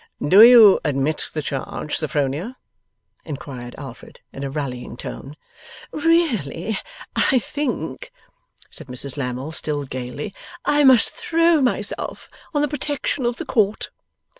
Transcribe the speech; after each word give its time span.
'Do 0.19 0.41
you 0.41 0.79
admit 0.83 1.27
the 1.31 1.43
charge, 1.43 1.95
Sophronia?' 1.95 2.55
inquired 3.23 3.75
Alfred, 3.77 4.19
in 4.33 4.43
a 4.43 4.49
rallying 4.49 4.97
tone. 4.97 5.35
'Really, 5.91 6.75
I 7.15 7.37
think,' 7.37 8.11
said 8.71 8.87
Mrs 8.87 9.15
Lammle, 9.15 9.51
still 9.51 9.83
gaily, 9.83 10.33
'I 10.65 10.85
must 10.85 11.13
throw 11.13 11.61
myself 11.61 12.31
on 12.51 12.63
the 12.63 12.67
protection 12.67 13.27
of 13.27 13.35
the 13.35 13.45
Court. 13.45 13.91